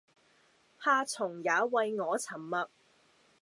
[0.83, 2.67] 夏蟲也為我沉默